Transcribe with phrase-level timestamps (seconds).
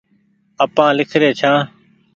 [0.63, 1.57] آپآن ليکري ڇآن